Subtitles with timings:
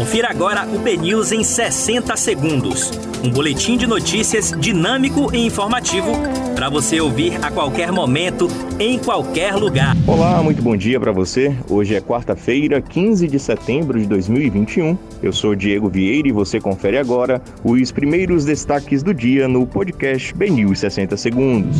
[0.00, 2.90] Confira agora o BNews em 60 segundos.
[3.22, 6.12] Um boletim de notícias dinâmico e informativo
[6.54, 9.94] para você ouvir a qualquer momento, em qualquer lugar.
[10.06, 11.54] Olá, muito bom dia para você.
[11.68, 14.96] Hoje é quarta-feira, 15 de setembro de 2021.
[15.22, 20.32] Eu sou Diego Vieira e você confere agora os primeiros destaques do dia no podcast
[20.32, 21.76] BNews 60 segundos.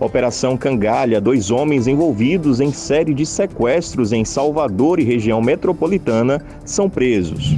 [0.00, 6.90] Operação Cangalha, dois homens envolvidos em série de sequestros em Salvador e região metropolitana são
[6.90, 7.54] presos.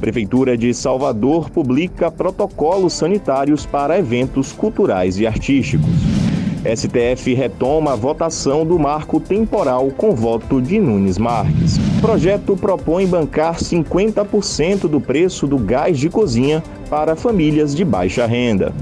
[0.00, 5.90] Prefeitura de Salvador publica protocolos sanitários para eventos culturais e artísticos.
[6.64, 11.78] STF retoma a votação do marco temporal com voto de Nunes Marques.
[12.00, 18.72] Projeto propõe bancar 50% do preço do gás de cozinha para famílias de baixa renda.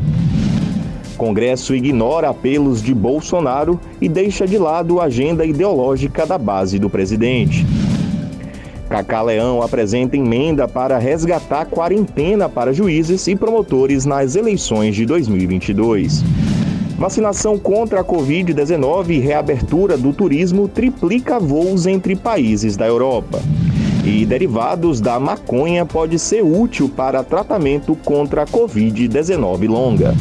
[1.16, 6.90] Congresso ignora apelos de Bolsonaro e deixa de lado a agenda ideológica da base do
[6.90, 7.66] presidente.
[8.88, 16.22] Cacá Leão apresenta emenda para resgatar quarentena para juízes e promotores nas eleições de 2022.
[16.98, 23.40] Vacinação contra a Covid-19 e reabertura do turismo triplica voos entre países da Europa.
[24.04, 30.14] E derivados da maconha pode ser útil para tratamento contra a Covid-19 longa.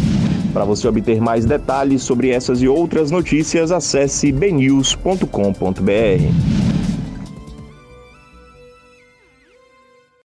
[0.53, 6.70] Para você obter mais detalhes sobre essas e outras notícias, acesse bnews.com.br.